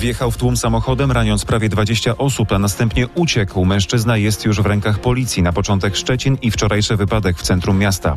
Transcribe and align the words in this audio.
wjechał 0.00 0.30
w 0.30 0.36
tłum 0.36 0.56
samochodem, 0.56 1.12
raniąc 1.12 1.44
prawie 1.44 1.68
20 1.68 2.16
osób, 2.18 2.52
a 2.52 2.58
następnie 2.58 3.08
uciekł. 3.08 3.64
Mężczyzna 3.64 4.16
jest 4.16 4.44
już 4.44 4.60
w 4.60 4.66
rękach 4.66 4.98
policji. 4.98 5.42
Na 5.42 5.52
początek 5.52 5.96
Szczecin 5.96 6.38
i 6.42 6.50
wczorajszy 6.50 6.96
wypadek 6.96 7.38
w 7.38 7.42
centrum 7.42 7.78
miasta. 7.78 8.14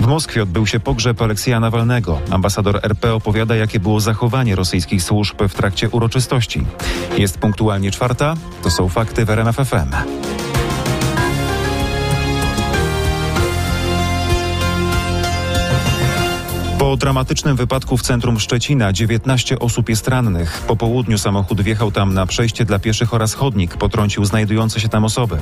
W 0.00 0.06
Moskwie 0.06 0.42
odbył 0.42 0.66
się 0.66 0.80
pogrzeb 0.80 1.22
Aleksieja 1.22 1.60
Nawalnego. 1.60 2.20
Ambasador 2.30 2.80
RP 2.82 3.14
opowiada, 3.14 3.56
jakie 3.56 3.80
było 3.80 4.00
zachowanie 4.00 4.56
rosyjskich 4.56 5.02
służb 5.02 5.42
w 5.48 5.54
trakcie 5.54 5.88
uroczystości. 5.88 6.66
Jest 7.18 7.38
punktualnie 7.38 7.90
czwarta. 7.90 8.34
To 8.62 8.70
są 8.70 8.88
fakty 8.88 9.24
w 9.24 9.30
RMF 9.30 9.56
FM. 9.56 10.18
Po 16.88 16.96
dramatycznym 16.96 17.56
wypadku 17.56 17.96
w 17.96 18.02
centrum 18.02 18.40
Szczecina 18.40 18.92
19 18.92 19.58
osób 19.58 19.88
jest 19.88 20.08
rannych. 20.08 20.62
Po 20.66 20.76
południu 20.76 21.18
samochód 21.18 21.60
wjechał 21.60 21.92
tam 21.92 22.14
na 22.14 22.26
przejście 22.26 22.64
dla 22.64 22.78
pieszych 22.78 23.14
oraz 23.14 23.34
chodnik. 23.34 23.76
Potrącił 23.76 24.24
znajdujące 24.24 24.80
się 24.80 24.88
tam 24.88 25.04
osoby. 25.04 25.36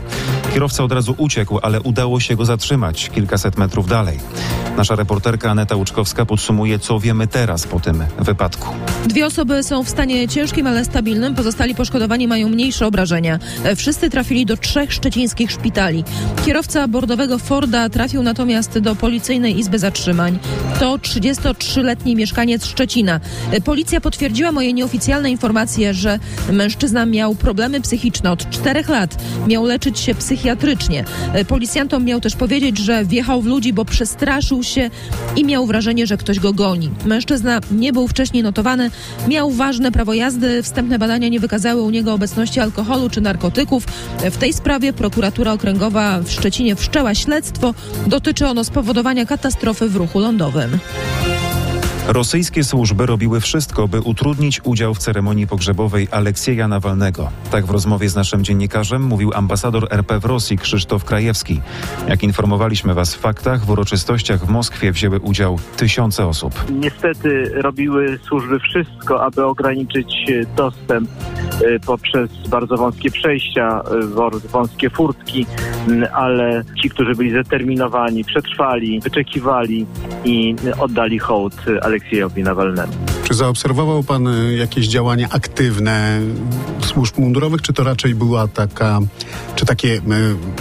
Kierowca 0.54 0.84
od 0.84 0.92
razu 0.92 1.14
uciekł, 1.18 1.58
ale 1.62 1.80
udało 1.80 2.20
się 2.20 2.36
go 2.36 2.44
zatrzymać 2.44 3.10
kilkaset 3.10 3.58
metrów 3.58 3.88
dalej. 3.88 4.18
Nasza 4.76 4.96
reporterka 4.96 5.50
Aneta 5.50 5.76
Łuczkowska 5.76 6.26
podsumuje, 6.26 6.78
co 6.78 7.00
wiemy 7.00 7.26
teraz 7.26 7.66
po 7.66 7.80
tym 7.80 8.04
wypadku. 8.18 8.74
Dwie 9.06 9.26
osoby 9.26 9.62
są 9.62 9.84
w 9.84 9.88
stanie 9.88 10.28
ciężkim, 10.28 10.66
ale 10.66 10.84
stabilnym. 10.84 11.34
Pozostali 11.34 11.74
poszkodowani 11.74 12.28
mają 12.28 12.48
mniejsze 12.48 12.86
obrażenia. 12.86 13.38
Wszyscy 13.76 14.10
trafili 14.10 14.46
do 14.46 14.56
trzech 14.56 14.92
szczecińskich 14.92 15.50
szpitali. 15.50 16.04
Kierowca 16.46 16.88
bordowego 16.88 17.38
Forda 17.38 17.88
trafił 17.88 18.22
natomiast 18.22 18.78
do 18.78 18.94
policyjnej 18.94 19.58
izby 19.58 19.78
zatrzymań. 19.78 20.38
To 20.80 20.98
33-letni 21.40 22.16
mieszkaniec 22.16 22.66
Szczecina. 22.66 23.20
Policja 23.64 24.00
potwierdziła 24.00 24.52
moje 24.52 24.72
nieoficjalne 24.72 25.30
informacje, 25.30 25.94
że 25.94 26.18
mężczyzna 26.52 27.06
miał 27.06 27.34
problemy 27.34 27.80
psychiczne 27.80 28.30
od 28.32 28.50
czterech 28.50 28.88
lat. 28.88 29.16
Miał 29.46 29.64
leczyć 29.64 29.98
się 29.98 30.14
psychiatrycznie. 30.14 31.04
Policjantom 31.48 32.04
miał 32.04 32.20
też 32.20 32.36
powiedzieć, 32.36 32.78
że 32.78 33.04
wjechał 33.04 33.42
w 33.42 33.46
ludzi, 33.46 33.72
bo 33.72 33.84
przestraszył 33.84 34.62
się 34.62 34.90
i 35.36 35.44
miał 35.44 35.66
wrażenie, 35.66 36.06
że 36.06 36.16
ktoś 36.16 36.40
go 36.40 36.52
goni. 36.52 36.90
Mężczyzna 37.04 37.60
nie 37.70 37.92
był 37.92 38.08
wcześniej 38.08 38.42
notowany, 38.42 38.90
miał 39.28 39.50
ważne 39.50 39.92
prawo 39.92 40.14
jazdy. 40.14 40.62
Wstępne 40.62 40.98
badania 40.98 41.28
nie 41.28 41.40
wykazały 41.40 41.82
u 41.82 41.90
niego 41.90 42.12
obecności 42.14 42.60
alkoholu 42.60 43.10
czy 43.10 43.20
narkotyków. 43.20 43.84
W 44.30 44.36
tej 44.36 44.52
sprawie 44.52 44.92
prokuratura 44.92 45.52
okręgowa 45.52 46.20
w 46.20 46.30
Szczecinie 46.30 46.76
wszczęła 46.76 47.14
śledztwo. 47.14 47.74
Dotyczy 48.06 48.46
ono 48.46 48.64
spowodowania 48.64 49.26
katastrofy 49.26 49.88
w 49.88 49.96
ruchu 49.96 50.18
lądowym. 50.20 50.78
Rosyjskie 52.08 52.64
służby 52.64 53.06
robiły 53.06 53.40
wszystko, 53.40 53.88
by 53.88 54.00
utrudnić 54.00 54.60
udział 54.64 54.94
w 54.94 54.98
ceremonii 54.98 55.46
pogrzebowej 55.46 56.08
Aleksieja 56.10 56.68
Nawalnego. 56.68 57.30
Tak 57.50 57.66
w 57.66 57.70
rozmowie 57.70 58.08
z 58.08 58.16
naszym 58.16 58.44
dziennikarzem 58.44 59.02
mówił 59.02 59.30
ambasador 59.34 59.86
RP 59.90 60.20
w 60.20 60.24
Rosji 60.24 60.58
Krzysztof 60.58 61.04
Krajewski. 61.04 61.60
Jak 62.08 62.22
informowaliśmy 62.22 62.94
Was 62.94 63.14
w 63.14 63.18
faktach, 63.18 63.64
w 63.64 63.70
uroczystościach 63.70 64.46
w 64.46 64.48
Moskwie 64.48 64.92
wzięły 64.92 65.20
udział 65.20 65.58
tysiące 65.76 66.26
osób. 66.26 66.64
Niestety 66.70 67.50
robiły 67.54 68.18
służby 68.28 68.58
wszystko, 68.58 69.24
aby 69.24 69.44
ograniczyć 69.44 70.32
dostęp 70.56 71.10
y, 71.10 71.35
poprzez 71.86 72.30
bardzo 72.48 72.76
wąskie 72.76 73.10
przejścia, 73.10 73.82
y, 74.44 74.48
wąskie 74.48 74.90
furtki, 74.90 75.46
ale 76.12 76.64
ci, 76.82 76.90
którzy 76.90 77.14
byli 77.14 77.30
zdeterminowani, 77.30 78.24
przetrwali, 78.24 79.00
wyczekiwali 79.00 79.86
i 80.24 80.54
oddali 80.78 81.18
hołd 81.18 81.56
Aleksiejowi 81.82 82.42
Nawalnemu. 82.42 82.92
Czy 83.24 83.34
zaobserwował 83.34 84.02
pan 84.02 84.26
y, 84.26 84.56
jakieś 84.56 84.88
działania 84.88 85.28
aktywne 85.30 86.20
służb 86.80 87.18
mundurowych, 87.18 87.62
czy 87.62 87.72
to 87.72 87.84
raczej 87.84 88.14
była 88.14 88.48
taka, 88.48 89.00
czy 89.54 89.66
takie 89.66 89.88
y, 89.88 90.00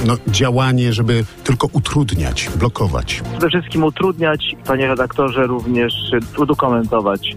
no, 0.06 0.18
działanie, 0.28 0.94
żeby 0.94 1.26
tylko 1.44 1.68
utrudniać, 1.74 2.50
blokować? 2.60 3.22
Przede 3.32 3.50
wszystkim 3.50 3.84
utrudniać, 3.84 4.56
panie 4.66 4.88
redaktorze, 4.88 5.48
również 5.48 5.94
udokumentować 6.38 7.36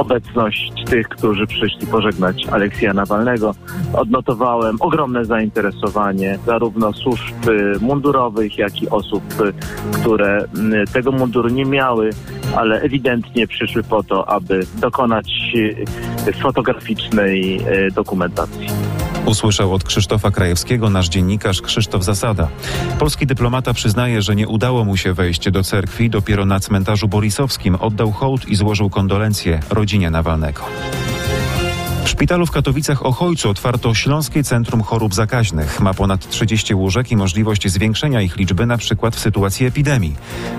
obecność 0.00 0.72
tych, 0.86 1.08
którzy 1.08 1.46
przyszli 1.46 1.86
pożegnać 1.86 2.46
Aleksja 2.46 2.94
Nawalnego. 2.94 3.54
Odnotowałem 3.92 4.76
ogromne 4.80 5.24
zainteresowanie 5.24 6.38
zarówno 6.46 6.92
służb 6.92 7.34
mundurowych, 7.80 8.58
jak 8.58 8.82
i 8.82 8.88
osób, 8.88 9.22
które 9.92 10.44
tego 10.92 11.12
munduru 11.12 11.48
nie 11.48 11.64
miały, 11.64 12.10
ale 12.56 12.80
ewidentnie 12.80 13.46
przyszły 13.46 13.82
po 13.82 14.02
to, 14.02 14.28
aby 14.28 14.60
dokonać 14.80 15.56
fotograficznej 16.42 17.60
dokumentacji. 17.94 18.66
Usłyszał 19.30 19.74
od 19.74 19.84
Krzysztofa 19.84 20.30
Krajewskiego 20.30 20.90
nasz 20.90 21.08
dziennikarz 21.08 21.62
Krzysztof 21.62 22.04
Zasada. 22.04 22.48
Polski 22.98 23.26
dyplomata 23.26 23.74
przyznaje, 23.74 24.22
że 24.22 24.36
nie 24.36 24.48
udało 24.48 24.84
mu 24.84 24.96
się 24.96 25.12
wejść 25.12 25.50
do 25.50 25.64
cerkwi. 25.64 26.10
Dopiero 26.10 26.46
na 26.46 26.60
cmentarzu 26.60 27.08
borisowskim 27.08 27.74
oddał 27.74 28.12
hołd 28.12 28.48
i 28.48 28.56
złożył 28.56 28.90
kondolencje 28.90 29.60
rodzinie 29.70 30.10
Nawalnego. 30.10 30.62
W 32.10 32.12
szpitalu 32.12 32.46
w 32.46 32.50
Katowicach 32.50 33.06
Ochojcu 33.06 33.50
otwarto 33.50 33.94
Śląskie 33.94 34.44
Centrum 34.44 34.82
Chorób 34.82 35.14
Zakaźnych. 35.14 35.80
Ma 35.80 35.94
ponad 35.94 36.28
30 36.28 36.74
łóżek 36.74 37.10
i 37.10 37.16
możliwość 37.16 37.68
zwiększenia 37.68 38.22
ich 38.22 38.36
liczby 38.36 38.66
na 38.66 38.78
przykład 38.78 39.16
w 39.16 39.20
sytuacji 39.20 39.66
epidemii. 39.66 40.14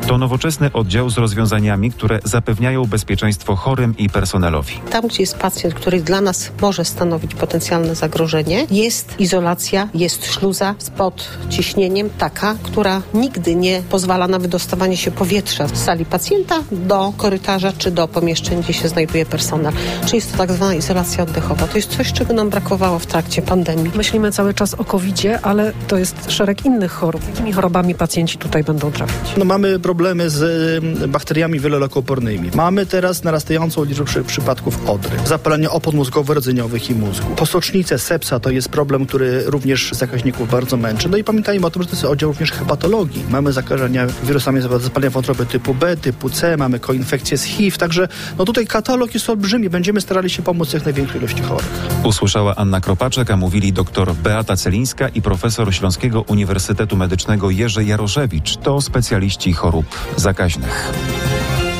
To 0.07 0.17
nowoczesny 0.17 0.72
oddział 0.73 1.09
z 1.09 1.17
rozwiązaniami, 1.17 1.91
które 1.91 2.19
zapewniają 2.23 2.85
bezpieczeństwo 2.85 3.56
chorym 3.56 3.97
i 3.97 4.09
personelowi. 4.09 4.73
Tam, 4.89 5.07
gdzie 5.07 5.23
jest 5.23 5.38
pacjent, 5.38 5.73
który 5.73 6.01
dla 6.01 6.22
nas 6.22 6.51
może 6.62 6.85
stanowić 6.85 7.35
potencjalne 7.35 7.95
zagrożenie, 7.95 8.68
jest 8.72 9.19
izolacja, 9.19 9.88
jest 9.94 10.25
śluza 10.25 10.75
z 10.78 10.89
podciśnieniem 10.89 12.09
taka, 12.09 12.56
która 12.63 13.01
nigdy 13.13 13.56
nie 13.56 13.81
pozwala 13.89 14.28
na 14.28 14.39
wydostawanie 14.39 14.97
się 14.97 15.12
powietrza 15.12 15.68
z 15.68 15.83
sali 15.83 16.06
pacjenta 16.06 16.59
do 16.72 17.13
korytarza 17.18 17.73
czy 17.78 17.91
do 17.91 18.07
pomieszczeń, 18.07 18.63
gdzie 18.63 18.73
się 18.73 18.88
znajduje 18.88 19.25
personel. 19.25 19.73
Czyli 20.06 20.16
jest 20.16 20.31
to 20.31 20.38
tak 20.38 20.51
zwana 20.51 20.75
izolacja 20.75 21.23
oddechowa. 21.23 21.41
To 21.72 21.78
jest 21.78 21.97
coś, 21.97 22.13
czego 22.13 22.34
nam 22.34 22.50
brakowało 22.50 23.00
w 23.00 23.06
trakcie 23.06 23.41
pandemii. 23.41 23.91
Myślimy 23.96 24.31
cały 24.31 24.53
czas 24.53 24.74
o 24.74 24.85
COVID-zie, 24.85 25.41
ale 25.41 25.74
to 25.88 25.97
jest 25.97 26.31
szereg 26.31 26.66
innych 26.66 26.91
chorób. 26.91 27.22
Jakimi 27.28 27.53
chorobami 27.53 27.96
pacjenci 27.96 28.38
tutaj 28.38 28.63
będą 28.63 28.91
trafić? 28.91 29.38
No, 29.38 29.46
mamy 29.46 29.80
problemy 29.80 30.30
z 30.30 30.84
bakteriami 31.09 31.59
wielolekoopornymi. 31.59 32.51
Mamy 32.56 32.85
teraz 32.85 33.24
narastającą 33.24 33.84
liczbę 33.84 34.06
przy, 34.06 34.24
przypadków 34.24 34.90
odry, 34.90 35.12
zapalenia 35.25 35.69
opon 35.69 35.96
mózgowo-rdzeniowych 35.96 36.90
i 36.90 36.96
mózgu. 36.96 37.35
Posocznice, 37.35 38.00
sepsa 38.00 38.40
to 38.40 38.50
jest 38.50 38.69
problem, 38.69 39.06
który 39.06 39.44
również 39.46 39.91
zakaźników 39.91 40.50
bardzo 40.50 40.78
męczy. 40.78 41.09
No 41.09 41.18
i 41.18 41.24
pamiętajmy 41.24 41.68
o 41.68 41.72
tym, 41.72 41.81
że 41.81 41.88
to 41.88 41.96
jest 41.96 42.06
oddział 42.06 42.30
również 42.30 42.51
hepatologii. 42.51 43.24
Mamy 43.30 43.53
zakażenia 43.53 44.07
wirusami 44.24 44.62
zapalenia 44.62 45.09
wątroby 45.09 45.46
typu 45.46 45.74
B, 45.74 45.97
typu 45.97 46.30
C, 46.30 46.57
mamy 46.57 46.80
koinfekcje 46.80 47.38
z 47.38 47.44
HIV, 47.44 47.78
także 47.78 48.07
no 48.38 48.46
tutaj 48.46 48.68
katalog 48.68 49.13
jest 49.13 49.30
olbrzymi. 49.30 49.69
Będziemy 49.69 50.01
starali 50.01 50.30
się 50.30 50.41
pomóc 50.41 50.74
jak 50.74 50.85
największej 50.85 51.21
ilości 51.22 51.44
chorych. 51.44 51.88
Usłyszała 52.04 52.56
Anna 52.56 52.82
Kropaczek, 52.82 53.32
a 53.32 53.38
mówili 53.38 53.74
dr 53.74 54.14
Beata 54.14 54.56
Celińska 54.56 55.08
i 55.09 55.22
profesor 55.22 55.74
Śląskiego 55.74 56.22
Uniwersytetu 56.22 56.98
Medycznego 56.98 57.50
Jerzy 57.50 57.84
Jaroszewicz. 57.84 58.58
To 58.58 58.82
specjaliści 58.82 59.54
chorób 59.54 59.86
zakaźnych. 60.16 60.92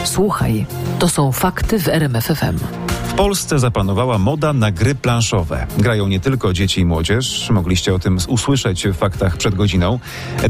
Słuchaj, 0.04 0.66
to 1.00 1.10
są 1.10 1.32
fakty 1.32 1.80
w 1.80 1.88
RMFFM. 1.88 2.81
Polsce 3.22 3.60
zapanowała 3.60 4.18
moda 4.18 4.54
na 4.54 4.72
gry 4.72 4.96
planszowe. 4.96 5.68
Grają 5.78 6.08
nie 6.08 6.20
tylko 6.20 6.54
dzieci 6.54 6.82
i 6.82 6.86
młodzież, 6.86 7.50
mogliście 7.50 7.94
o 7.94 8.00
tym 8.00 8.18
usłyszeć 8.28 8.88
w 8.88 8.94
faktach 8.94 9.38
przed 9.38 9.56
godziną. 9.56 10.00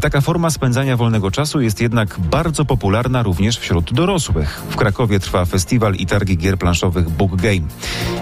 Taka 0.01 0.21
forma 0.21 0.49
spędzania 0.49 0.97
wolnego 0.97 1.31
czasu 1.31 1.61
jest 1.61 1.81
jednak 1.81 2.19
bardzo 2.19 2.65
popularna 2.65 3.23
również 3.23 3.57
wśród 3.57 3.93
dorosłych. 3.93 4.61
W 4.69 4.75
Krakowie 4.75 5.19
trwa 5.19 5.45
festiwal 5.45 5.95
i 5.95 6.05
targi 6.05 6.37
gier 6.37 6.57
planszowych 6.57 7.09
Book 7.09 7.35
Game. 7.35 7.67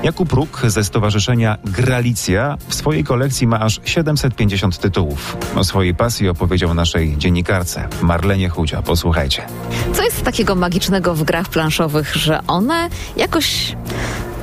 Jakub 0.04 0.34
Róg 0.34 0.62
ze 0.68 0.84
stowarzyszenia 0.84 1.58
Gralicja 1.66 2.58
w 2.68 2.76
swojej 2.76 3.04
kolekcji 3.04 3.48
ma 3.48 3.60
aż 3.60 3.82
750 3.84 4.78
tytułów. 4.78 5.38
O 5.56 5.64
swojej 5.64 5.96
pasji 5.96 6.30
opowiedział 6.30 6.74
naszej 6.74 7.18
dziennikarce 7.18 7.88
Marlenie 8.02 8.50
Chudzia. 8.50 8.82
Posłuchajcie. 8.82 9.46
Co 9.94 10.04
jest 10.04 10.24
takiego 10.24 10.56
magicznego 10.56 11.16
w 11.16 11.24
grach 11.24 11.50
planszowych, 11.50 12.16
że 12.16 12.48
one 12.48 12.90
jakoś 13.18 13.76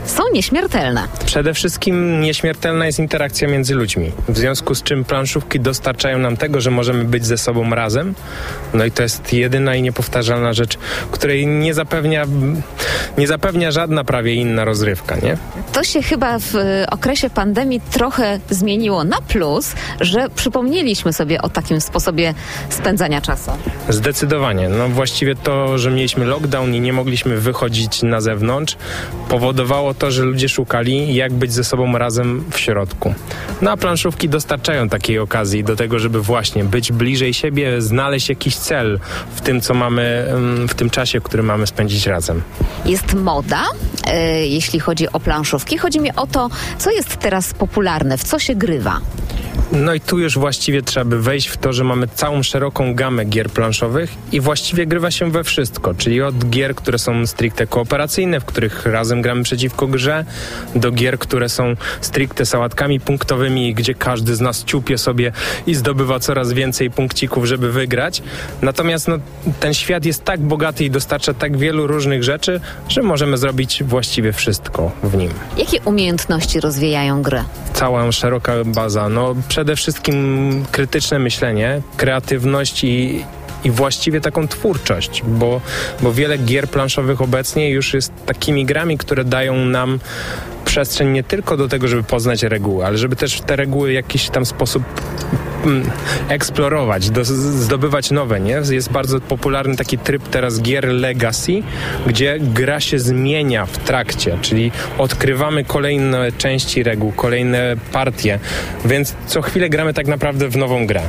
są 0.06 0.22
nieśmiertelne. 0.32 1.08
Przede 1.26 1.54
wszystkim 1.54 2.20
nieśmiertelna 2.20 2.86
jest 2.86 2.98
interakcja 2.98 3.48
między 3.48 3.74
ludźmi. 3.74 4.12
W 4.28 4.38
związku 4.38 4.74
z 4.74 4.82
czym 4.82 5.04
planszówki 5.04 5.60
dostarczają 5.60 6.18
nam 6.18 6.36
tego, 6.36 6.60
że 6.60 6.70
możemy 6.70 7.04
być 7.04 7.26
ze 7.26 7.38
sobą 7.38 7.70
razem. 7.70 8.14
No 8.74 8.84
i 8.84 8.90
to 8.90 9.02
jest 9.02 9.32
jedyna 9.32 9.74
i 9.76 9.82
niepowtarzalna 9.82 10.52
rzecz, 10.52 10.78
której 11.10 11.46
nie 11.46 11.74
zapewnia, 11.74 12.26
nie 13.18 13.26
zapewnia 13.26 13.70
żadna 13.70 14.04
prawie 14.04 14.34
inna 14.34 14.64
rozrywka, 14.64 15.16
nie? 15.16 15.36
To 15.72 15.84
się 15.84 16.02
chyba 16.02 16.38
w 16.38 16.54
okresie 16.90 17.30
pandemii 17.30 17.80
trochę 17.90 18.40
zmieniło 18.50 19.04
na 19.04 19.20
plus, 19.20 19.72
że 20.00 20.28
przypomnieliśmy 20.34 21.12
sobie 21.12 21.42
o 21.42 21.48
takim 21.48 21.80
sposobie 21.80 22.34
spędzania 22.70 23.20
czasu. 23.20 23.50
Zdecydowanie. 23.88 24.68
No 24.68 24.88
właściwie 24.88 25.34
to, 25.34 25.78
że 25.78 25.90
mieliśmy 25.90 26.24
lockdown 26.24 26.74
i 26.74 26.80
nie 26.80 26.92
mogliśmy 26.92 27.36
wychodzić 27.36 28.02
na 28.02 28.20
zewnątrz, 28.20 28.76
powodowało 29.28 29.94
to, 29.98 30.10
że 30.10 30.22
ludzie 30.22 30.48
szukali, 30.48 31.14
jak 31.14 31.32
być 31.32 31.52
ze 31.52 31.64
sobą 31.64 31.98
razem 31.98 32.44
w 32.50 32.58
środku. 32.60 33.14
No 33.62 33.70
a 33.70 33.76
planszówki 33.76 34.28
dostarczają 34.28 34.88
takiej 34.88 35.18
okazji 35.18 35.64
do 35.64 35.76
tego, 35.76 35.98
żeby 35.98 36.22
właśnie 36.22 36.64
być 36.64 36.92
bliżej 36.92 37.34
siebie, 37.34 37.82
znaleźć 37.82 38.28
jakiś 38.28 38.56
cel 38.56 39.00
w 39.34 39.40
tym, 39.40 39.60
co 39.60 39.74
mamy, 39.74 40.26
mm, 40.28 40.68
w 40.68 40.74
tym 40.74 40.90
czasie, 40.90 41.20
który 41.20 41.42
mamy 41.42 41.66
spędzić 41.66 42.06
razem. 42.06 42.42
Jest 42.84 43.14
moda, 43.14 43.64
e, 44.06 44.46
jeśli 44.46 44.80
chodzi 44.80 45.12
o 45.12 45.20
planszówki. 45.20 45.78
Chodzi 45.78 46.00
mi 46.00 46.14
o 46.16 46.26
to, 46.26 46.48
co 46.78 46.90
jest 46.90 47.16
teraz 47.16 47.54
popularne, 47.54 48.18
w 48.18 48.24
co 48.24 48.38
się 48.38 48.54
grywa. 48.54 49.00
No 49.84 49.94
i 49.94 50.00
tu 50.00 50.18
już 50.18 50.38
właściwie 50.38 50.82
trzeba 50.82 51.04
by 51.04 51.22
wejść 51.22 51.48
w 51.48 51.56
to, 51.56 51.72
że 51.72 51.84
mamy 51.84 52.08
całą 52.08 52.42
szeroką 52.42 52.94
gamę 52.94 53.24
gier 53.24 53.50
planszowych 53.50 54.14
i 54.32 54.40
właściwie 54.40 54.86
grywa 54.86 55.10
się 55.10 55.30
we 55.30 55.44
wszystko, 55.44 55.94
czyli 55.94 56.22
od 56.22 56.50
gier, 56.50 56.74
które 56.74 56.98
są 56.98 57.26
stricte 57.26 57.66
kooperacyjne, 57.66 58.40
w 58.40 58.44
których 58.44 58.86
razem 58.86 59.22
gramy 59.22 59.42
przeciwko 59.42 59.86
grze, 59.86 60.24
do 60.74 60.92
gier, 60.92 61.18
które 61.18 61.48
są 61.48 61.74
stricte 62.00 62.46
sałatkami 62.46 63.00
punktowymi, 63.00 63.74
gdzie 63.74 63.94
każdy 63.94 64.34
z 64.36 64.40
nas 64.40 64.64
ciupie 64.64 64.98
sobie 64.98 65.32
i 65.66 65.74
zdobywa 65.74 66.20
coraz 66.20 66.52
więcej 66.52 66.90
punkcików, 66.90 67.44
żeby 67.44 67.72
wygrać. 67.72 68.22
Natomiast 68.62 69.08
no, 69.08 69.18
ten 69.60 69.74
świat 69.74 70.04
jest 70.04 70.24
tak 70.24 70.40
bogaty 70.40 70.84
i 70.84 70.90
dostarcza 70.90 71.34
tak 71.34 71.56
wielu 71.56 71.86
różnych 71.86 72.24
rzeczy, 72.24 72.60
że 72.88 73.02
możemy 73.02 73.38
zrobić 73.38 73.82
właściwie 73.84 74.32
wszystko 74.32 74.92
w 75.02 75.16
nim. 75.16 75.30
Jakie 75.56 75.80
umiejętności 75.84 76.60
rozwijają 76.60 77.22
grę? 77.22 77.44
Cała 77.74 78.12
szeroka 78.12 78.52
baza. 78.64 79.08
No 79.08 79.34
przede 79.48 79.65
wszystkim 79.74 80.64
krytyczne 80.72 81.18
myślenie, 81.18 81.82
kreatywność 81.96 82.84
i, 82.84 83.24
i 83.66 83.70
właściwie 83.70 84.20
taką 84.20 84.48
twórczość, 84.48 85.22
bo, 85.26 85.60
bo 86.02 86.12
wiele 86.12 86.38
gier 86.38 86.68
planszowych 86.68 87.20
obecnie 87.20 87.70
już 87.70 87.94
jest 87.94 88.12
takimi 88.26 88.64
grami, 88.64 88.98
które 88.98 89.24
dają 89.24 89.56
nam 89.56 89.98
przestrzeń 90.64 91.10
nie 91.10 91.22
tylko 91.24 91.56
do 91.56 91.68
tego, 91.68 91.88
żeby 91.88 92.02
poznać 92.02 92.42
reguły, 92.42 92.86
ale 92.86 92.98
żeby 92.98 93.16
też 93.16 93.40
te 93.40 93.56
reguły 93.56 93.88
w 93.88 93.92
jakiś 93.92 94.28
tam 94.28 94.46
sposób 94.46 94.82
mm, 95.64 95.90
eksplorować, 96.28 97.10
do, 97.10 97.24
zdobywać 97.24 98.10
nowe, 98.10 98.40
nie? 98.40 98.60
Jest 98.70 98.92
bardzo 98.92 99.20
popularny 99.20 99.76
taki 99.76 99.98
tryb 99.98 100.22
teraz 100.28 100.60
gier 100.62 100.88
Legacy, 100.88 101.62
gdzie 102.06 102.36
gra 102.40 102.80
się 102.80 102.98
zmienia 102.98 103.66
w 103.66 103.78
trakcie, 103.78 104.38
czyli 104.42 104.72
odkrywamy 104.98 105.64
kolejne 105.64 106.32
części 106.32 106.82
reguł, 106.82 107.12
kolejne 107.12 107.76
partie, 107.92 108.38
więc 108.84 109.14
co 109.26 109.42
chwilę 109.42 109.68
gramy 109.68 109.94
tak 109.94 110.06
naprawdę 110.06 110.48
w 110.48 110.56
nową 110.56 110.86
grę. 110.86 111.02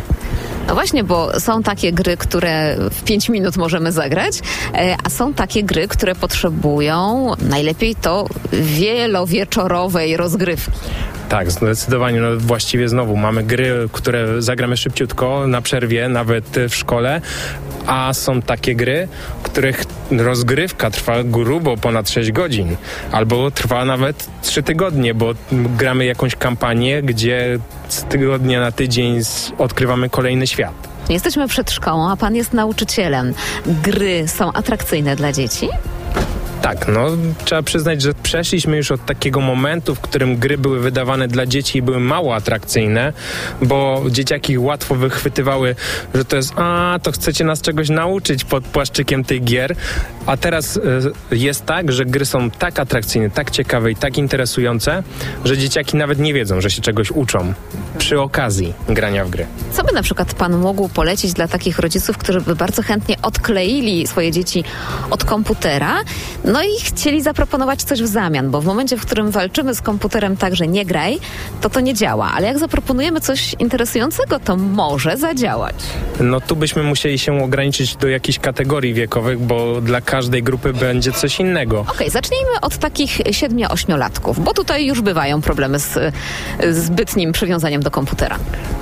No 0.67 0.73
właśnie, 0.73 1.03
bo 1.03 1.39
są 1.39 1.63
takie 1.63 1.91
gry, 1.91 2.17
które 2.17 2.77
w 2.91 3.03
5 3.03 3.29
minut 3.29 3.57
możemy 3.57 3.91
zagrać, 3.91 4.39
e, 4.73 4.95
a 5.03 5.09
są 5.09 5.33
takie 5.33 5.63
gry, 5.63 5.87
które 5.87 6.15
potrzebują 6.15 7.31
najlepiej 7.41 7.95
to 7.95 8.27
wielowieczorowej 8.53 10.17
rozgrywki. 10.17 10.71
Tak, 11.29 11.51
zdecydowanie. 11.51 12.21
No 12.21 12.27
właściwie 12.37 12.89
znowu 12.89 13.15
mamy 13.15 13.43
gry, 13.43 13.89
które 13.91 14.41
zagramy 14.41 14.77
szybciutko, 14.77 15.47
na 15.47 15.61
przerwie, 15.61 16.09
nawet 16.09 16.45
w 16.69 16.75
szkole, 16.75 17.21
a 17.87 18.13
są 18.13 18.41
takie 18.41 18.75
gry, 18.75 19.07
których 19.43 19.83
rozgrywka 20.11 20.91
trwa 20.91 21.23
grubo 21.23 21.77
ponad 21.77 22.09
6 22.09 22.31
godzin, 22.31 22.75
albo 23.11 23.51
trwa 23.51 23.85
nawet 23.85 24.27
3 24.41 24.63
tygodnie, 24.63 25.13
bo 25.13 25.33
gramy 25.51 26.05
jakąś 26.05 26.35
kampanię, 26.35 27.01
gdzie 27.03 27.59
z 27.89 28.03
tygodnia 28.03 28.59
na 28.59 28.71
tydzień 28.71 29.19
odkrywamy 29.57 30.09
kolejny 30.09 30.47
świat. 30.47 30.73
Jesteśmy 31.09 31.47
przed 31.47 31.71
szkołą, 31.71 32.09
a 32.11 32.17
pan 32.17 32.35
jest 32.35 32.53
nauczycielem. 32.53 33.33
Gry 33.65 34.27
są 34.27 34.53
atrakcyjne 34.53 35.15
dla 35.15 35.31
dzieci? 35.31 35.69
Tak, 36.67 36.87
no 36.87 37.07
trzeba 37.45 37.63
przyznać, 37.63 38.01
że 38.01 38.13
przeszliśmy 38.13 38.77
już 38.77 38.91
od 38.91 39.05
takiego 39.05 39.41
momentu, 39.41 39.95
w 39.95 39.99
którym 39.99 40.37
gry 40.37 40.57
były 40.57 40.79
wydawane 40.79 41.27
dla 41.27 41.45
dzieci 41.45 41.77
i 41.77 41.81
były 41.81 41.99
mało 41.99 42.35
atrakcyjne, 42.35 43.13
bo 43.61 44.03
dzieciaki 44.09 44.57
łatwo 44.57 44.95
wychwytywały, 44.95 45.75
że 46.15 46.25
to 46.25 46.35
jest 46.35 46.53
a, 46.55 46.99
to 47.03 47.11
chcecie 47.11 47.43
nas 47.43 47.61
czegoś 47.61 47.89
nauczyć 47.89 48.43
pod 48.43 48.65
płaszczykiem 48.65 49.23
tych 49.23 49.43
gier, 49.43 49.75
a 50.27 50.37
teraz 50.37 50.77
y, 50.77 50.81
jest 51.31 51.65
tak, 51.65 51.91
że 51.91 52.05
gry 52.05 52.25
są 52.25 52.51
tak 52.51 52.79
atrakcyjne, 52.79 53.29
tak 53.29 53.51
ciekawe 53.51 53.91
i 53.91 53.95
tak 53.95 54.17
interesujące, 54.17 55.03
że 55.45 55.57
dzieciaki 55.57 55.97
nawet 55.97 56.19
nie 56.19 56.33
wiedzą, 56.33 56.61
że 56.61 56.71
się 56.71 56.81
czegoś 56.81 57.11
uczą 57.11 57.53
przy 57.97 58.21
okazji 58.21 58.73
grania 58.89 59.25
w 59.25 59.29
gry. 59.29 59.45
Co 59.71 59.83
by 59.83 59.93
na 59.93 60.01
przykład 60.01 60.33
pan 60.33 60.57
mógł 60.57 60.89
polecić 60.89 61.33
dla 61.33 61.47
takich 61.47 61.79
rodziców, 61.79 62.17
którzy 62.17 62.41
by 62.41 62.55
bardzo 62.55 62.81
chętnie 62.81 63.15
odkleili 63.21 64.07
swoje 64.07 64.31
dzieci 64.31 64.63
od 65.09 65.23
komputera, 65.23 65.95
no 66.45 66.63
i 66.63 66.81
chcieli 66.83 67.21
zaproponować 67.21 67.83
coś 67.83 68.01
w 68.03 68.07
zamian, 68.07 68.51
bo 68.51 68.61
w 68.61 68.65
momencie, 68.65 68.97
w 68.97 69.05
którym 69.05 69.31
walczymy 69.31 69.75
z 69.75 69.81
komputerem 69.81 70.37
tak, 70.37 70.55
że 70.55 70.67
nie 70.67 70.85
graj, 70.85 71.19
to 71.61 71.69
to 71.69 71.79
nie 71.79 71.93
działa. 71.93 72.31
Ale 72.33 72.47
jak 72.47 72.59
zaproponujemy 72.59 73.21
coś 73.21 73.55
interesującego, 73.59 74.39
to 74.39 74.57
może 74.57 75.17
zadziałać. 75.17 75.75
No 76.19 76.41
tu 76.41 76.55
byśmy 76.55 76.83
musieli 76.83 77.19
się 77.19 77.43
ograniczyć 77.43 77.95
do 77.95 78.07
jakichś 78.07 78.39
kategorii 78.39 78.93
wiekowych, 78.93 79.39
bo 79.39 79.81
dla 79.81 80.01
każdej 80.01 80.43
grupy 80.43 80.73
będzie 80.73 81.11
coś 81.11 81.39
innego. 81.39 81.79
Okej, 81.79 81.93
okay, 81.93 82.09
zacznijmy 82.09 82.61
od 82.61 82.77
takich 82.77 83.19
7-8-latków, 83.19 84.39
bo 84.39 84.53
tutaj 84.53 84.85
już 84.85 85.01
bywają 85.01 85.41
problemy 85.41 85.79
z 85.79 86.13
zbytnim 86.71 87.31
przywiązaniem 87.31 87.83
do 87.83 87.91
komputera. 87.91 88.37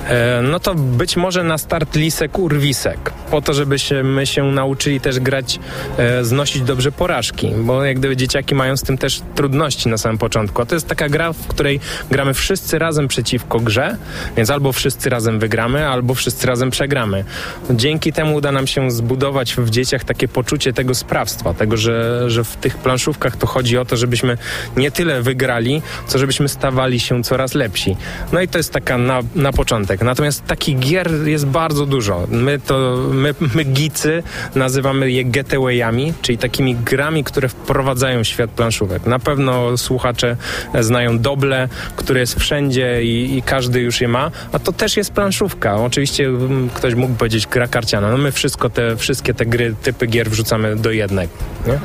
E, 0.08 0.42
no 0.42 0.60
to 0.60 0.74
być 0.74 1.16
może 1.16 1.44
na 1.44 1.58
start 1.58 1.96
lisek 1.96 2.38
urwisek, 2.38 3.12
po 3.30 3.42
to, 3.42 3.54
żebyśmy 3.54 4.26
się 4.26 4.44
nauczyli 4.44 5.00
też 5.00 5.20
grać, 5.20 5.58
e, 5.98 6.24
znosić 6.24 6.62
dobrze 6.62 6.92
porażki 6.92 7.46
bo 7.58 7.84
jak 7.84 7.98
gdyby 7.98 8.16
dzieciaki 8.16 8.54
mają 8.54 8.76
z 8.76 8.82
tym 8.82 8.98
też 8.98 9.22
trudności 9.34 9.88
na 9.88 9.98
samym 9.98 10.18
początku. 10.18 10.62
A 10.62 10.66
to 10.66 10.74
jest 10.74 10.88
taka 10.88 11.08
gra, 11.08 11.32
w 11.32 11.46
której 11.46 11.80
gramy 12.10 12.34
wszyscy 12.34 12.78
razem 12.78 13.08
przeciwko 13.08 13.60
grze, 13.60 13.96
więc 14.36 14.50
albo 14.50 14.72
wszyscy 14.72 15.10
razem 15.10 15.38
wygramy, 15.38 15.88
albo 15.88 16.14
wszyscy 16.14 16.46
razem 16.46 16.70
przegramy. 16.70 17.24
Dzięki 17.70 18.12
temu 18.12 18.34
uda 18.34 18.52
nam 18.52 18.66
się 18.66 18.90
zbudować 18.90 19.54
w 19.54 19.70
dzieciach 19.70 20.04
takie 20.04 20.28
poczucie 20.28 20.72
tego 20.72 20.94
sprawstwa, 20.94 21.54
tego, 21.54 21.76
że, 21.76 22.30
że 22.30 22.44
w 22.44 22.56
tych 22.56 22.78
planszówkach 22.78 23.36
to 23.36 23.46
chodzi 23.46 23.78
o 23.78 23.84
to, 23.84 23.96
żebyśmy 23.96 24.38
nie 24.76 24.90
tyle 24.90 25.22
wygrali, 25.22 25.82
co 26.06 26.18
żebyśmy 26.18 26.48
stawali 26.48 27.00
się 27.00 27.22
coraz 27.22 27.54
lepsi. 27.54 27.96
No 28.32 28.40
i 28.40 28.48
to 28.48 28.58
jest 28.58 28.72
taka 28.72 28.98
na, 28.98 29.20
na 29.34 29.52
początek. 29.52 30.02
Natomiast 30.02 30.46
takich 30.46 30.78
gier 30.78 31.10
jest 31.26 31.46
bardzo 31.46 31.86
dużo. 31.86 32.26
My 32.30 32.60
to, 32.60 32.96
my, 33.12 33.34
my 33.54 33.64
gicy 33.64 34.22
nazywamy 34.54 35.10
je 35.10 35.24
getawayami, 35.24 36.12
czyli 36.22 36.38
takimi 36.38 36.76
grami, 36.76 37.24
które 37.24 37.48
wprowadzają 37.48 38.24
świat 38.24 38.50
planszówek. 38.50 39.06
Na 39.06 39.18
pewno 39.18 39.78
słuchacze 39.78 40.36
znają 40.80 41.18
Doble, 41.18 41.68
które 41.96 42.20
jest 42.20 42.40
wszędzie 42.40 43.02
i, 43.02 43.38
i, 43.38 43.42
każdy 43.42 43.80
już 43.80 44.00
je 44.00 44.08
ma, 44.08 44.30
a 44.52 44.58
to 44.58 44.72
też 44.72 44.96
jest 44.96 45.12
planszówka. 45.12 45.76
Oczywiście 45.76 46.26
mm, 46.26 46.70
ktoś 46.70 46.94
mógł 46.94 47.14
powiedzieć 47.16 47.46
gra 47.46 47.68
karciana. 47.68 48.10
No 48.10 48.16
my 48.16 48.32
wszystko 48.32 48.70
te, 48.70 48.96
wszystkie 48.96 49.34
te 49.34 49.46
gry, 49.46 49.74
typy 49.82 50.06
gier 50.06 50.30
wrzucamy 50.30 50.76
do 50.76 50.90
jednego. 50.90 51.32
Nie? 51.66 51.78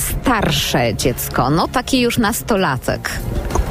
Starsze 0.00 0.94
dziecko, 0.94 1.50
no 1.50 1.68
taki 1.68 2.00
już 2.00 2.18
nastolatek. 2.18 3.10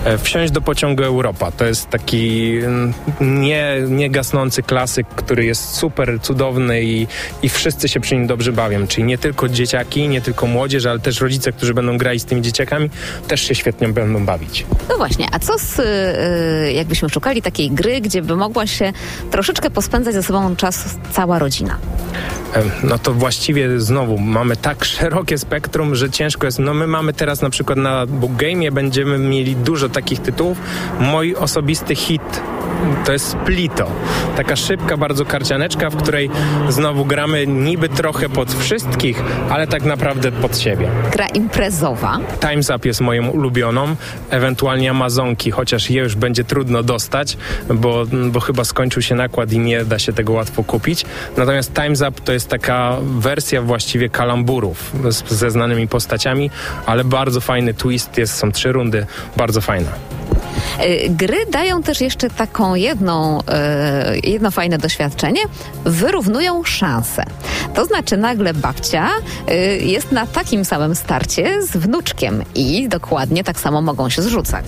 E, 0.07 0.17
wsiąść 0.17 0.51
do 0.51 0.61
pociągu 0.61 1.03
Europa. 1.03 1.51
To 1.51 1.65
jest 1.65 1.89
taki 1.89 2.57
mm, 2.57 2.93
nie, 3.21 3.75
nie 3.87 4.09
gasnący 4.09 4.63
klasyk, 4.63 5.07
który 5.07 5.45
jest 5.45 5.75
super 5.75 6.21
cudowny 6.21 6.83
i, 6.83 7.07
i 7.41 7.49
wszyscy 7.49 7.89
się 7.89 7.99
przy 7.99 8.15
nim 8.15 8.27
dobrze 8.27 8.53
bawią. 8.53 8.87
Czyli 8.87 9.03
nie 9.03 9.17
tylko 9.17 9.49
dzieciaki, 9.49 10.07
nie 10.07 10.21
tylko 10.21 10.47
młodzież, 10.47 10.85
ale 10.85 10.99
też 10.99 11.21
rodzice, 11.21 11.51
którzy 11.51 11.73
będą 11.73 11.97
grali 11.97 12.19
z 12.19 12.25
tymi 12.25 12.41
dzieciakami, 12.41 12.89
też 13.27 13.41
się 13.41 13.55
świetnie 13.55 13.87
będą 13.87 14.25
bawić. 14.25 14.65
No 14.89 14.97
właśnie, 14.97 15.27
a 15.31 15.39
co 15.39 15.59
z, 15.59 15.77
yy, 15.77 16.73
jakbyśmy 16.73 17.09
szukali 17.09 17.41
takiej 17.41 17.71
gry, 17.71 18.01
gdzie 18.01 18.21
by 18.21 18.35
mogła 18.35 18.67
się 18.67 18.93
troszeczkę 19.31 19.69
pospędzać 19.69 20.13
ze 20.13 20.23
sobą 20.23 20.55
czas 20.55 20.97
cała 21.11 21.39
rodzina? 21.39 21.77
No 22.83 22.99
to 22.99 23.13
właściwie 23.13 23.79
znowu 23.79 24.17
mamy 24.17 24.55
tak 24.55 24.85
szerokie 24.85 25.37
spektrum, 25.37 25.95
że 25.95 26.09
ciężko 26.09 26.47
jest. 26.47 26.59
No 26.59 26.73
my 26.73 26.87
mamy 26.87 27.13
teraz 27.13 27.41
na 27.41 27.49
przykład 27.49 27.77
na 27.77 28.05
Book 28.05 28.31
Game 28.35 28.71
będziemy 28.71 29.17
mieli 29.17 29.55
dużo 29.55 29.89
takich 29.89 30.19
tytułów. 30.19 30.57
Mój 30.99 31.35
osobisty 31.35 31.95
hit 31.95 32.41
to 33.05 33.11
jest 33.11 33.27
Splito. 33.27 33.91
Taka 34.35 34.55
szybka 34.55 34.97
bardzo 34.97 35.25
karcianeczka, 35.25 35.89
w 35.89 35.95
której 35.95 36.29
znowu 36.69 37.05
gramy 37.05 37.47
niby 37.47 37.89
trochę 37.89 38.29
pod 38.29 38.53
wszystkich, 38.53 39.23
ale 39.49 39.67
tak 39.67 39.83
naprawdę 39.83 40.31
pod 40.31 40.57
siebie. 40.57 40.89
Gra 41.11 41.27
imprezowa. 41.27 42.19
Time's 42.39 42.75
Up 42.75 42.87
jest 42.87 43.01
moją 43.01 43.29
ulubioną, 43.29 43.95
ewentualnie 44.29 44.91
Amazonki, 44.91 45.51
chociaż 45.51 45.89
je 45.89 46.01
już 46.01 46.15
będzie 46.15 46.43
trudno 46.43 46.83
dostać, 46.83 47.37
bo, 47.73 48.05
bo 48.31 48.39
chyba 48.39 48.63
skończył 48.63 49.01
się 49.01 49.15
nakład 49.15 49.51
i 49.51 49.59
nie 49.59 49.85
da 49.85 49.99
się 49.99 50.13
tego 50.13 50.33
łatwo 50.33 50.63
kupić. 50.63 51.05
Natomiast 51.37 51.73
Time's 51.73 52.09
Up 52.09 52.21
to 52.25 52.33
jest 52.33 52.36
taka 52.45 52.97
wersja 53.01 53.61
właściwie 53.61 54.09
kalamburów 54.09 54.91
z, 55.09 55.29
ze 55.29 55.51
znanymi 55.51 55.87
postaciami, 55.87 56.51
ale 56.85 57.03
bardzo 57.03 57.41
fajny 57.41 57.73
twist 57.73 58.17
jest, 58.17 58.33
są 58.35 58.51
trzy 58.51 58.71
rundy, 58.71 59.05
bardzo 59.37 59.61
fajna. 59.61 59.91
Y, 60.85 61.09
Gry 61.09 61.37
dają 61.51 61.83
też 61.83 62.01
jeszcze 62.01 62.29
taką 62.29 62.75
jedną, 62.75 63.39
y, 63.39 63.43
jedno 64.29 64.51
fajne 64.51 64.77
doświadczenie. 64.77 65.41
Wyrównują 65.85 66.63
szanse. 66.63 67.23
To 67.77 67.85
znaczy 67.85 68.17
nagle 68.17 68.53
babcia 68.53 69.09
y, 69.49 69.53
jest 69.77 70.11
na 70.11 70.27
takim 70.27 70.65
samym 70.65 70.95
starcie 70.95 71.61
z 71.61 71.77
wnuczkiem 71.77 72.43
i 72.55 72.89
dokładnie 72.89 73.43
tak 73.43 73.59
samo 73.59 73.81
mogą 73.81 74.09
się 74.09 74.21
zrzucać. 74.21 74.65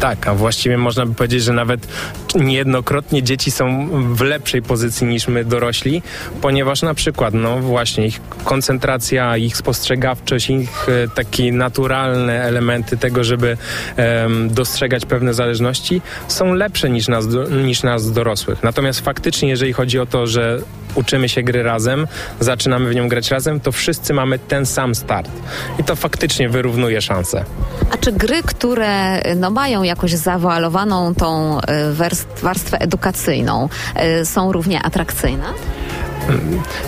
Tak, 0.00 0.28
a 0.28 0.34
właściwie 0.34 0.78
można 0.78 1.06
by 1.06 1.14
powiedzieć, 1.14 1.42
że 1.42 1.52
nawet 1.52 1.86
niejednokrotnie 2.34 3.22
dzieci 3.22 3.50
są 3.50 3.88
w 4.14 4.20
lepszej 4.20 4.62
pozycji 4.62 5.06
niż 5.06 5.28
my 5.28 5.44
dorośli, 5.44 6.02
ponieważ 6.40 6.82
na 6.82 6.94
przykład, 6.94 7.34
no 7.34 7.58
właśnie, 7.60 8.06
ich 8.06 8.20
koncentracja, 8.44 9.36
ich 9.36 9.56
spostrzegawczość, 9.56 10.50
ich 10.50 10.88
e, 10.88 11.08
takie 11.08 11.52
naturalne 11.52 12.42
elementy 12.42 12.96
tego, 12.96 13.24
żeby 13.24 13.56
em, 13.96 14.54
dostrzegać 14.54 15.06
pewne 15.06 15.34
zależności, 15.34 16.02
są 16.28 16.54
lepsze 16.54 16.90
niż 16.90 17.08
nas, 17.08 17.24
niż 17.64 17.82
nas 17.82 18.12
dorosłych. 18.12 18.62
Natomiast 18.62 19.00
faktycznie, 19.00 19.48
jeżeli 19.48 19.72
chodzi 19.72 19.98
o 19.98 20.06
to, 20.06 20.26
że 20.26 20.58
uczymy 20.94 21.28
się 21.28 21.42
gry 21.42 21.62
razem, 21.62 22.06
zaczynamy 22.40 22.90
w 22.90 22.94
nią 22.94 23.08
grać 23.08 23.30
razem, 23.30 23.60
to 23.60 23.72
wszyscy 23.72 24.14
mamy 24.14 24.38
ten 24.38 24.66
sam 24.66 24.94
start. 24.94 25.30
I 25.78 25.84
to 25.84 25.96
faktycznie 25.96 26.48
wyrównuje 26.48 27.00
szanse. 27.00 27.44
A 27.90 27.96
czy 27.96 28.12
gry, 28.12 28.42
które 28.42 29.22
no, 29.36 29.50
mają 29.50 29.82
jakoś 29.82 30.12
zawoalowaną 30.12 31.14
tą 31.14 31.58
werst- 31.92 32.40
warstwę 32.42 32.78
edukacyjną, 32.80 33.68
y, 34.20 34.26
są 34.26 34.52
równie 34.52 34.82
atrakcyjne? 34.82 35.44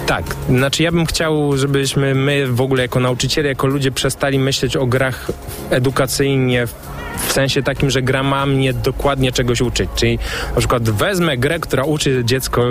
Tak, 0.06 0.25
znaczy 0.49 0.82
ja 0.82 0.92
bym 0.92 1.06
chciał, 1.06 1.56
żebyśmy 1.56 2.14
my 2.14 2.46
w 2.46 2.61
ogóle 2.61 2.82
jako 2.82 3.00
nauczyciele, 3.00 3.49
jako 3.49 3.66
ludzie 3.66 3.92
przestali 3.92 4.38
myśleć 4.38 4.76
o 4.76 4.87
grach 4.87 5.30
edukacyjnie 5.70 6.66
w 7.16 7.33
sensie 7.33 7.62
takim, 7.62 7.90
że 7.90 8.02
gra 8.02 8.23
ma 8.23 8.47
mnie 8.47 8.73
dokładnie 8.73 9.33
czegoś 9.33 9.61
uczyć. 9.61 9.90
Czyli 9.94 10.18
na 10.54 10.59
przykład 10.59 10.90
wezmę 10.90 11.37
grę, 11.37 11.59
która 11.59 11.85
uczy 11.85 12.23
dziecko 12.25 12.64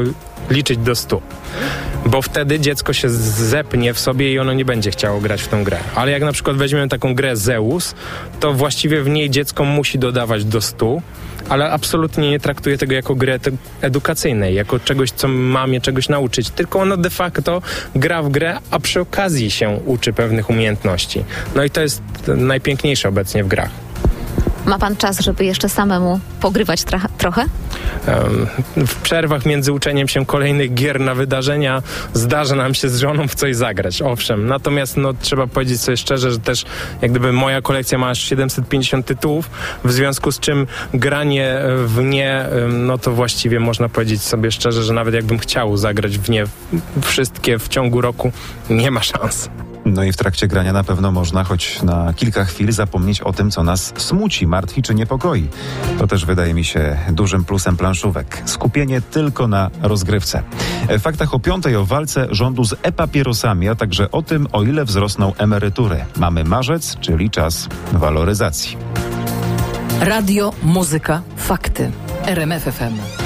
liczyć 0.50 0.78
do 0.78 0.96
100. 0.96 1.22
Bo 2.06 2.22
wtedy 2.22 2.60
dziecko 2.60 2.94
się 2.94 3.10
zepnie 3.10 3.94
w 3.94 4.00
sobie 4.00 4.34
i 4.34 4.40
ono 4.40 4.54
nie 4.54 4.66
będzie 4.66 4.92
chciało 4.92 5.22
grać 5.22 5.42
w 5.42 5.48
tą 5.48 5.64
grę. 5.64 5.78
Ale 5.96 6.12
jak 6.12 6.22
na 6.22 6.32
przykład 6.32 6.58
weźmiemy 6.58 6.88
taką 6.88 7.16
grę 7.16 7.36
Zeus, 7.36 7.96
to 8.40 8.54
właściwie 8.54 9.02
w 9.02 9.10
niej 9.10 9.30
dziecko 9.30 9.66
musi 9.66 10.00
dodawać 10.00 10.46
do 10.46 10.62
100, 10.62 11.02
ale 11.50 11.72
absolutnie 11.72 12.30
nie 12.30 12.40
traktuje 12.40 12.78
tego 12.78 12.94
jako 12.94 13.14
ed- 13.14 13.56
edukacyjnej, 13.82 14.56
jako 14.56 14.80
czegoś, 14.80 15.12
co 15.12 15.28
ma 15.28 15.68
mnie 15.68 15.82
czegoś 15.82 16.10
nauczyć, 16.10 16.50
tylko 16.50 16.80
ono 16.80 16.98
de 16.98 17.10
facto 17.10 17.62
gra 17.96 18.24
w 18.24 18.30
grę, 18.30 18.58
a 18.72 18.80
przy 18.80 19.00
okazji 19.00 19.52
się 19.52 19.80
uczy 19.86 20.14
pewnych 20.14 20.50
umiejętności. 20.50 21.24
No 21.56 21.64
i 21.64 21.70
to 21.70 21.82
jest 21.82 22.02
najpiękniejsze 22.28 23.10
obecnie 23.10 23.44
w 23.44 23.48
grach. 23.48 23.70
Ma 24.66 24.80
pan 24.80 24.96
czas, 24.96 25.20
żeby 25.20 25.46
jeszcze 25.46 25.70
samemu 25.70 26.20
pogrywać 26.42 26.84
trochę? 27.18 27.46
W 28.78 28.96
przerwach 28.96 29.46
między 29.46 29.72
uczeniem 29.72 30.08
się 30.08 30.26
kolejnych 30.26 30.74
gier 30.74 31.00
na 31.00 31.16
wydarzenia 31.16 31.82
zdarza 32.14 32.56
nam 32.56 32.74
się 32.74 32.90
z 32.90 33.00
żoną 33.00 33.28
w 33.28 33.36
coś 33.36 33.56
zagrać, 33.56 34.02
owszem. 34.02 34.48
Natomiast 34.48 34.98
no, 34.98 35.14
trzeba 35.14 35.48
powiedzieć 35.48 35.82
sobie 35.82 35.98
szczerze, 35.98 36.32
że 36.32 36.40
też 36.40 36.66
jak 37.02 37.12
gdyby 37.12 37.34
moja 37.34 37.62
kolekcja 37.62 37.98
ma 37.98 38.10
aż 38.10 38.20
750 38.20 39.06
tytułów, 39.06 39.50
w 39.84 39.92
związku 39.92 40.32
z 40.32 40.40
czym 40.40 40.68
granie 40.94 41.62
w 41.86 42.02
nie, 42.04 42.46
no 42.70 42.98
to 42.98 43.12
właściwie 43.12 43.60
można 43.60 43.90
powiedzieć 43.90 44.22
sobie 44.22 44.52
szczerze, 44.52 44.84
że 44.84 44.94
nawet 44.94 45.14
jakbym 45.14 45.40
chciał 45.40 45.78
zagrać 45.78 46.18
w 46.18 46.30
nie 46.30 46.44
wszystkie 47.02 47.60
w 47.60 47.68
ciągu 47.68 48.02
roku, 48.02 48.32
nie 48.70 48.92
ma 48.92 49.04
szans. 49.04 49.50
No 49.86 50.04
i 50.04 50.12
w 50.12 50.18
trakcie 50.18 50.48
grania 50.48 50.74
na 50.74 50.84
pewno 50.84 51.12
można 51.12 51.44
choć 51.44 51.82
na 51.82 52.14
kilka 52.14 52.46
chwil 52.46 52.72
zapomnieć 52.72 53.22
o 53.22 53.34
tym, 53.34 53.52
co 53.52 53.64
nas 53.64 53.94
smuci, 53.98 54.48
martwi 54.48 54.82
czy 54.82 54.96
niepokoi. 54.96 55.48
To 56.00 56.08
też 56.08 56.26
wydaje 56.26 56.54
mi 56.54 56.64
się 56.64 56.98
dużym 57.12 57.46
plusem 57.46 57.78
planszówek. 57.78 58.42
Skupienie 58.46 59.02
tylko 59.02 59.48
na 59.48 59.70
rozgrywce. 59.82 60.44
W 60.90 61.02
faktach 61.02 61.34
o 61.34 61.40
piątej 61.40 61.76
o 61.76 61.86
walce 61.86 62.28
rządu 62.32 62.64
z 62.64 62.76
e-papierosami, 62.84 63.70
a 63.70 63.76
także 63.76 64.12
o 64.12 64.22
tym, 64.22 64.48
o 64.52 64.64
ile 64.64 64.86
wzrosną 64.86 65.36
emerytury. 65.36 66.06
Mamy 66.18 66.44
marzec, 66.44 66.98
czyli 67.00 67.30
czas 67.30 67.68
waloryzacji. 67.92 68.78
Radio, 70.02 70.54
muzyka, 70.64 71.22
fakty. 71.38 71.92
RMF 72.26 72.64
FM. 72.64 73.23